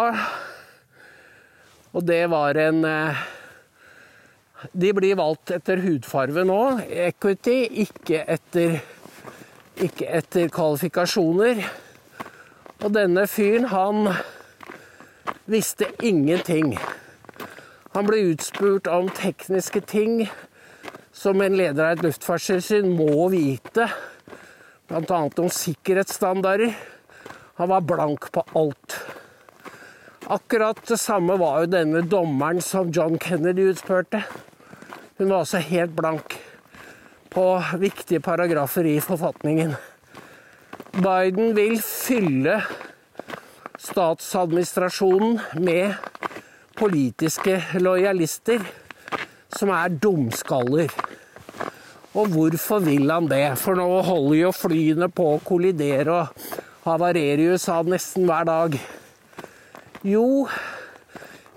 og 1.93 2.07
det 2.07 2.23
var 2.31 2.59
en 2.61 2.85
eh, 2.85 3.23
De 4.73 4.93
blir 4.95 5.17
valgt 5.19 5.51
etter 5.55 5.81
hudfarve 5.81 6.45
nå. 6.45 6.61
Equity, 7.09 7.65
ikke 7.87 8.21
etter, 8.29 8.77
ikke 9.81 10.11
etter 10.21 10.51
kvalifikasjoner. 10.53 11.63
Og 12.85 12.93
denne 12.93 13.25
fyren, 13.27 13.71
han 13.73 14.13
visste 15.51 15.89
ingenting. 16.05 16.75
Han 17.97 18.07
ble 18.07 18.21
utspurt 18.35 18.87
om 18.93 19.09
tekniske 19.17 19.81
ting 19.89 20.29
som 21.17 21.41
en 21.43 21.57
leder 21.57 21.83
av 21.89 21.97
et 21.97 22.05
luftfartstilsyn 22.05 22.93
må 22.95 23.27
vite, 23.33 23.89
bl.a. 24.91 25.31
om 25.39 25.51
sikkerhetsstandarder. 25.51 26.75
Han 27.55 27.69
var 27.69 27.81
blank 27.81 28.33
på 28.33 28.45
alt. 28.53 28.99
Akkurat 30.27 30.83
det 30.87 30.99
samme 30.99 31.37
var 31.39 31.63
jo 31.63 31.73
denne 31.73 32.03
dommeren 32.03 32.61
som 32.63 32.91
John 32.93 33.19
Kennedy 33.19 33.71
utspurte. 33.71 34.23
Hun 35.19 35.31
var 35.31 35.45
også 35.45 35.63
helt 35.63 35.95
blank 35.97 36.37
på 37.31 37.47
viktige 37.79 38.21
paragrafer 38.21 38.87
i 38.87 38.99
forfatningen. 39.01 39.75
Biden 40.99 41.55
vil 41.55 41.77
fylle 41.83 42.61
statsadministrasjonen 43.79 45.39
med 45.63 45.95
politiske 46.79 47.61
lojalister 47.79 48.65
som 49.55 49.71
er 49.75 49.95
dumskaller. 50.03 50.91
Og 52.19 52.33
hvorfor 52.33 52.83
vil 52.83 53.11
han 53.11 53.29
det? 53.31 53.45
For 53.61 53.79
nå 53.79 53.87
holder 54.03 54.37
jo 54.41 54.55
flyene 54.55 55.07
på 55.15 55.29
å 55.37 55.43
kollidere 55.47 56.17
og 56.17 56.49
havarere 56.87 57.39
i 57.39 57.53
USA 57.53 57.79
nesten 57.87 58.27
hver 58.27 58.49
dag. 58.49 58.75
Jo, 60.03 60.49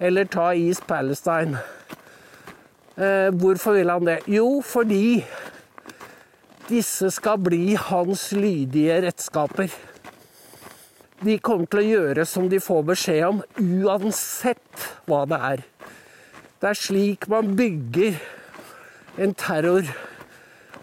eller 0.03 0.29
ta 0.29 0.51
East 0.53 0.85
Palestine. 0.85 1.57
Eh, 2.93 3.31
hvorfor 3.33 3.79
vil 3.79 3.89
han 3.89 4.05
det? 4.05 4.19
Jo, 4.29 4.61
fordi 4.61 5.23
disse 6.69 7.09
skal 7.11 7.41
bli 7.41 7.73
hans 7.89 8.29
lydige 8.37 9.01
redskaper. 9.07 9.73
De 11.23 11.39
kommer 11.41 11.65
til 11.71 11.81
å 11.81 11.87
gjøre 11.87 12.27
som 12.29 12.45
de 12.51 12.61
får 12.61 12.85
beskjed 12.93 13.25
om, 13.25 13.43
uansett 13.57 14.89
hva 15.09 15.23
det 15.25 15.39
er. 15.49 15.67
Det 16.61 16.69
er 16.69 16.79
slik 16.79 17.25
man 17.31 17.55
bygger 17.57 18.19
en 19.23 19.33
terror. 19.39 19.87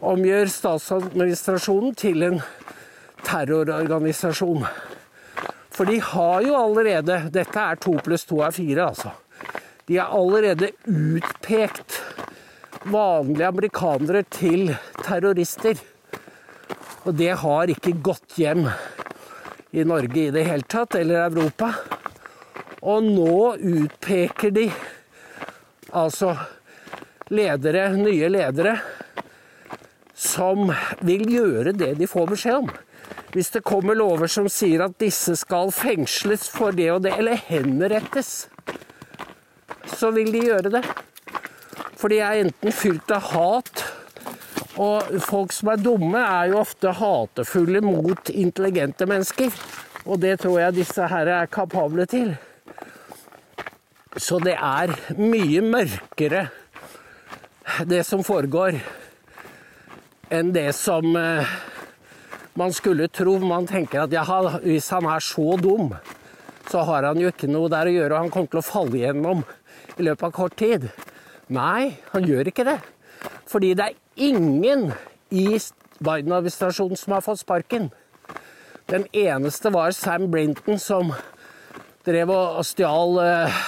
Omgjør 0.01 0.49
statsadministrasjonen 0.49 1.97
til 1.99 2.23
en 2.25 2.39
terrororganisasjon. 3.27 4.63
For 5.71 5.89
de 5.89 5.99
har 6.01 6.45
jo 6.47 6.55
allerede 6.57 7.19
Dette 7.33 7.61
er 7.61 7.81
to 7.81 7.93
pluss 8.05 8.25
to 8.29 8.41
er 8.45 8.55
fire, 8.55 8.87
altså. 8.87 9.13
De 9.85 9.99
har 9.99 10.15
allerede 10.17 10.71
utpekt 10.89 11.99
vanlige 12.89 13.49
amerikanere 13.49 14.23
til 14.33 14.73
terrorister. 15.03 15.77
Og 17.05 17.13
det 17.17 17.35
har 17.43 17.73
ikke 17.73 17.99
gått 18.01 18.39
hjem 18.41 18.71
i 19.73 19.85
Norge 19.85 20.23
i 20.23 20.33
det 20.33 20.47
hele 20.49 20.65
tatt, 20.65 20.97
eller 20.97 21.27
Europa. 21.27 21.75
Og 22.81 23.05
nå 23.05 23.57
utpeker 23.57 24.55
de 24.57 24.67
altså 25.93 26.33
ledere, 27.31 27.91
nye 27.99 28.33
ledere, 28.33 28.79
som 30.41 30.71
vil 31.05 31.27
gjøre 31.29 31.75
det 31.77 31.95
de 31.99 32.09
får 32.09 32.33
beskjed 32.33 32.63
om. 32.63 32.71
Hvis 33.35 33.53
det 33.55 33.67
kommer 33.67 33.99
lover 33.99 34.31
som 34.31 34.49
sier 34.51 34.87
at 34.87 34.97
disse 35.03 35.37
skal 35.39 35.71
fengsles 35.75 36.49
for 36.51 36.75
det 36.75 36.89
og 36.95 37.05
det, 37.05 37.13
eller 37.21 37.39
henrettes, 37.51 38.49
så 39.99 40.11
vil 40.15 40.33
de 40.33 40.47
gjøre 40.49 40.73
det. 40.79 40.83
For 42.01 42.09
de 42.11 42.23
er 42.25 42.41
enten 42.47 42.73
fylt 42.73 43.13
av 43.13 43.27
hat, 43.35 43.83
og 44.81 45.11
folk 45.27 45.53
som 45.53 45.75
er 45.75 45.83
dumme, 45.83 46.23
er 46.23 46.51
jo 46.51 46.63
ofte 46.63 46.95
hatefulle 46.97 47.83
mot 47.85 48.33
intelligente 48.33 49.07
mennesker. 49.11 49.53
Og 50.09 50.23
det 50.23 50.39
tror 50.41 50.57
jeg 50.63 50.79
disse 50.79 51.11
her 51.13 51.29
er 51.29 51.51
kapable 51.53 52.07
til. 52.09 52.33
Så 54.17 54.41
det 54.43 54.57
er 54.57 54.95
mye 55.21 55.61
mørkere, 55.63 56.49
det 57.87 58.01
som 58.09 58.25
foregår, 58.27 58.81
enn 60.31 60.53
det 60.55 60.71
som 60.79 61.17
eh, 61.19 61.51
man 62.59 62.73
skulle 62.75 63.09
tro. 63.13 63.37
Man 63.43 63.69
tenker 63.71 64.05
at 64.05 64.15
ja, 64.15 64.25
hvis 64.63 64.91
han 64.95 65.09
er 65.11 65.25
så 65.25 65.57
dum, 65.61 65.95
så 66.71 66.85
har 66.87 67.09
han 67.09 67.21
jo 67.21 67.33
ikke 67.33 67.51
noe 67.51 67.71
der 67.73 67.91
å 67.91 67.95
gjøre, 67.95 68.15
og 68.15 68.25
han 68.25 68.33
kommer 68.35 68.53
til 68.53 68.63
å 68.63 68.67
falle 68.67 69.01
igjennom 69.01 69.45
i 69.97 70.07
løpet 70.07 70.29
av 70.29 70.35
kort 70.37 70.57
tid. 70.61 70.87
Nei, 71.51 71.97
han 72.13 72.27
gjør 72.27 72.53
ikke 72.53 72.67
det. 72.69 72.79
Fordi 73.51 73.73
det 73.75 73.91
er 73.91 74.29
ingen 74.31 74.93
i 75.35 75.59
Biden-administrasjonen 76.01 76.99
som 76.99 77.17
har 77.17 77.27
fått 77.27 77.43
sparken. 77.43 77.91
Den 78.91 79.05
eneste 79.15 79.71
var 79.75 79.93
Sam 79.95 80.31
Brinton, 80.31 80.79
som 80.79 81.13
drev 82.07 82.31
og 82.33 82.63
stjal 82.67 83.19
eh, 83.23 83.61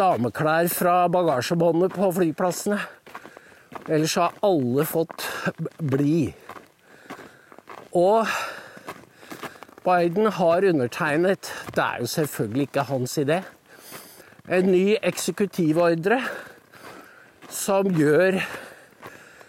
dameklær 0.00 0.68
fra 0.72 0.96
bagasjebåndet 1.12 1.94
på 1.94 2.10
flyplassene. 2.16 2.80
Ellers 3.88 4.16
har 4.16 4.36
alle 4.42 4.84
fått 4.88 5.26
bli. 5.78 6.32
Og 7.94 8.26
Biden 9.84 10.30
har 10.32 10.64
undertegnet 10.64 11.50
Det 11.74 11.82
er 11.82 12.00
jo 12.00 12.06
selvfølgelig 12.06 12.68
ikke 12.68 12.86
hans 12.88 13.18
idé. 13.18 13.42
En 14.48 14.70
ny 14.72 14.96
eksekutivordre 15.02 16.22
som 17.48 17.88
gjør 17.92 18.40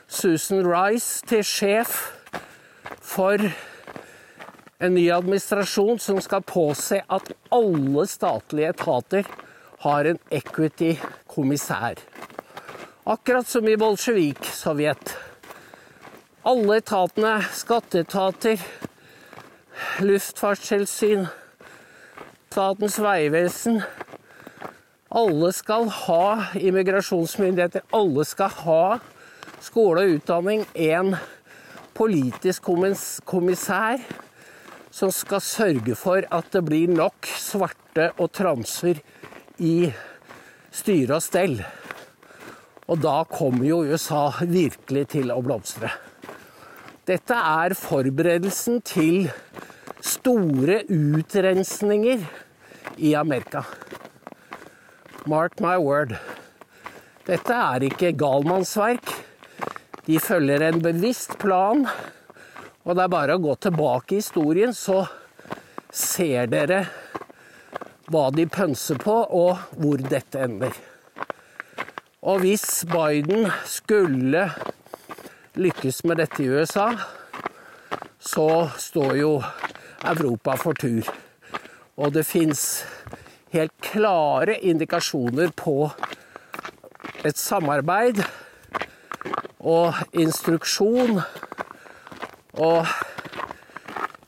Susan 0.07 0.67
Rice 0.67 1.25
til 1.27 1.43
sjef 1.43 1.95
for 3.03 3.41
en 4.79 4.93
ny 4.95 5.07
administrasjon 5.11 5.99
som 5.99 6.19
skal 6.23 6.43
påse 6.47 6.99
at 6.99 7.31
alle 7.55 8.05
statlige 8.07 8.73
etater 8.75 9.27
har 9.85 10.09
en 10.09 10.19
equity-kommissær. 10.31 11.99
Akkurat 13.05 13.47
som 13.47 13.67
i 13.67 13.77
Bolsjevik-Sovjet. 13.77 15.11
Alle 16.41 16.77
etatene, 16.79 17.35
skatteetater, 17.53 18.63
luftfartstilsyn, 20.01 21.27
Statens 22.55 22.95
vegvesen. 23.03 23.81
Alle 25.11 25.51
skal 25.53 25.85
ha 25.91 26.25
immigrasjonsmyndigheter. 26.55 27.85
Alle 27.93 28.25
skal 28.25 28.57
ha 28.63 28.81
skole 29.61 30.07
og 30.07 30.17
utdanning. 30.17 30.65
En 30.73 31.17
politisk 31.93 32.71
kommissær 33.27 34.01
som 34.89 35.13
skal 35.13 35.45
sørge 35.45 35.99
for 35.99 36.25
at 36.25 36.47
det 36.55 36.65
blir 36.65 36.89
nok 36.89 37.27
svarte 37.37 38.13
og 38.15 38.31
transer 38.33 39.05
i 39.61 39.91
styre 40.71 41.19
og 41.19 41.27
stell. 41.29 41.59
Og 42.86 43.02
da 43.02 43.24
kommer 43.30 43.65
jo 43.65 43.82
USA 43.89 44.28
virkelig 44.45 45.08
til 45.15 45.32
å 45.34 45.41
blomstre. 45.45 45.89
Dette 47.06 47.38
er 47.38 47.74
forberedelsen 47.78 48.80
til 48.86 49.28
store 50.06 50.84
utrensninger 50.89 52.24
i 52.98 53.13
Amerika. 53.17 53.63
Mark 55.26 55.60
my 55.62 55.76
word. 55.82 56.15
Dette 57.26 57.58
er 57.58 57.88
ikke 57.88 58.13
galmannsverk. 58.17 59.13
De 60.06 60.19
følger 60.21 60.67
en 60.67 60.82
bevisst 60.82 61.39
plan, 61.41 61.88
og 62.86 62.91
det 62.93 63.06
er 63.06 63.13
bare 63.13 63.38
å 63.38 63.41
gå 63.41 63.56
tilbake 63.58 64.13
i 64.13 64.19
historien, 64.21 64.74
så 64.78 65.08
ser 65.89 66.52
dere 66.52 66.84
hva 68.13 68.28
de 68.30 68.45
pønser 68.45 69.02
på, 69.02 69.15
og 69.34 69.80
hvor 69.82 70.06
dette 70.06 70.45
ender. 70.45 70.78
Og 72.25 72.39
hvis 72.41 72.85
Biden 72.89 73.51
skulle 73.69 74.47
lykkes 75.55 76.03
med 76.09 76.17
dette 76.17 76.41
i 76.43 76.49
USA, 76.49 76.88
så 78.19 78.69
står 78.81 79.13
jo 79.19 79.43
Europa 80.01 80.55
for 80.57 80.73
tur. 80.73 81.05
Og 81.97 82.13
det 82.13 82.25
fins 82.25 82.85
helt 83.53 83.73
klare 83.81 84.57
indikasjoner 84.57 85.53
på 85.53 85.91
et 87.25 87.38
samarbeid 87.38 88.23
og 89.59 89.93
instruksjon. 90.13 91.21
Og 92.57 92.89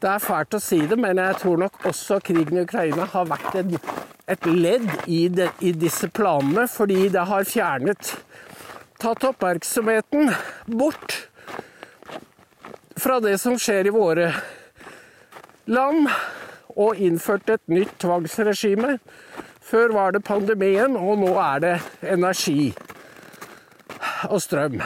det 0.01 0.11
er 0.13 0.21
fælt 0.21 0.53
å 0.53 0.61
si 0.61 0.83
det, 0.85 0.99
men 1.01 1.17
jeg 1.17 1.41
tror 1.41 1.65
nok 1.65 1.89
også 1.89 2.21
krigen 2.21 2.61
i 2.61 2.67
Ukraina 2.67 3.09
har 3.09 3.25
vært 3.25 3.57
et, 3.57 3.89
et 4.27 4.45
ledd 4.45 4.87
i, 5.07 5.27
de, 5.31 5.47
i, 5.63 5.71
disse 5.71 6.09
planene, 6.11 6.67
fordi 6.67 7.07
det 7.13 7.27
har 7.29 7.47
fjernet 7.47 8.15
Tatt 8.97 9.21
oppmerksomheten 9.27 10.31
bort 10.73 11.13
fra 12.97 13.19
det 13.21 13.35
som 13.37 13.53
skjer 13.61 13.91
i 13.91 13.93
våre 13.93 14.31
land, 15.69 16.07
og 16.73 16.97
innført 16.97 17.51
et 17.53 17.61
nytt 17.69 17.93
tvangsregime. 18.01 18.95
Før 19.61 19.93
var 19.93 20.15
det 20.15 20.23
pandemien, 20.25 20.97
og 20.97 21.21
nå 21.21 21.29
er 21.43 21.61
det 21.61 21.75
energi 22.09 22.71
og 24.31 24.41
strøm 24.41 24.81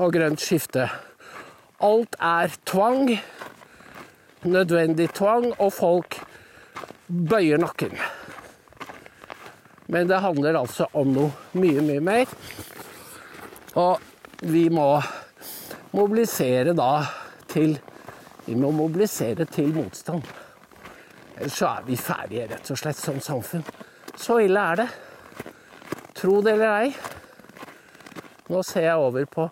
og 0.00 0.16
grønt 0.16 0.40
skifte. 0.40 0.88
Alt 1.84 2.16
er 2.24 2.56
tvang 2.64 3.18
nødvendig 4.48 5.10
tvang, 5.12 5.52
og 5.60 5.72
folk 5.72 6.18
bøyer 7.06 7.58
nakken. 7.58 7.94
Men 9.86 10.08
det 10.08 10.18
handler 10.22 10.58
altså 10.58 10.88
om 10.98 11.12
noe 11.14 11.58
mye, 11.58 11.82
mye 11.84 12.02
mer. 12.02 12.32
Og 13.78 14.02
vi 14.46 14.66
må 14.72 14.88
mobilisere 15.96 16.74
da 16.76 16.90
til 17.50 17.78
Vi 18.46 18.54
må 18.54 18.68
mobilisere 18.70 19.42
til 19.50 19.72
motstand. 19.74 20.22
Ellers 21.34 21.56
så 21.58 21.66
er 21.66 21.80
vi 21.82 21.96
ferdige, 21.98 22.44
rett 22.46 22.68
og 22.70 22.78
slett, 22.78 22.96
som 23.00 23.18
samfunn. 23.18 23.64
Så 24.14 24.36
ille 24.44 24.62
er 24.62 24.78
det. 24.78 24.86
Tro 26.14 26.36
det 26.46 26.52
eller 26.52 26.84
ei. 26.84 26.92
Nå 28.46 28.62
ser 28.62 28.86
jeg 28.86 29.02
over 29.02 29.26
på 29.26 29.48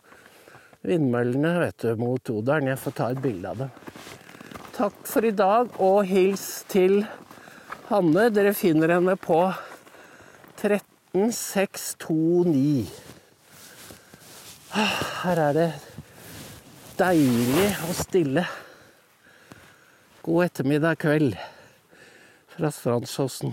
vindmøllene 0.86 1.56
vet 1.64 1.82
du, 1.82 1.90
mot 1.98 2.30
Odalen. 2.30 2.70
Jeg 2.70 2.82
får 2.84 2.94
ta 3.00 3.10
et 3.10 3.22
bilde 3.24 3.50
av 3.50 3.64
dem. 3.64 3.74
Takk 4.78 5.02
for 5.10 5.26
i 5.26 5.34
dag, 5.34 5.74
og 5.82 6.06
hils 6.06 6.46
til 6.70 7.00
Hanne. 7.90 8.30
Dere 8.32 8.54
finner 8.56 8.88
henne 8.96 9.16
på 9.20 9.52
13629. 10.56 12.88
Her 14.74 15.38
er 15.48 15.52
det 15.56 15.72
deilig 16.98 17.68
og 17.84 17.94
stille. 17.98 18.44
God 20.24 20.44
ettermiddag 20.46 20.96
kveld 21.04 21.36
fra 22.54 22.68
Strandsåsen. 22.72 23.52